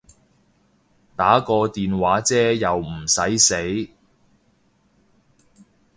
[1.15, 3.91] 打個電話啫又唔駛死